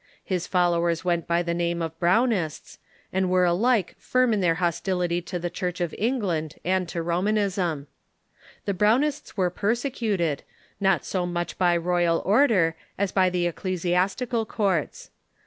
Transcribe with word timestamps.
His 0.23 0.47
followers 0.47 1.05
went 1.05 1.27
by 1.27 1.43
the 1.43 1.53
name 1.53 1.79
of 1.79 1.99
Brown 1.99 2.31
ists, 2.31 2.79
and 3.13 3.29
were 3.29 3.45
alike 3.45 3.93
firm 3.99 4.33
in 4.33 4.39
their 4.41 4.55
hostility 4.55 5.21
to 5.21 5.37
the 5.37 5.51
Church 5.51 5.79
o:?"!l" 5.79 5.85
of 5.85 5.95
England 5.95 6.55
and 6.65 6.89
to 6.89 7.03
Romanism, 7.03 7.85
The 8.65 8.73
Brownists 8.73 9.37
were 9.37 9.51
rilgrims» 9.51 9.55
persecuted, 9.67 10.41
not 10.79 11.05
so 11.05 11.27
much 11.27 11.55
by 11.59 11.77
royal 11.77 12.23
order 12.25 12.75
as 12.97 13.11
by 13.11 13.29
the 13.29 13.45
ec 13.45 13.57
clesiastical 13.57 14.47
courts. 14.47 15.11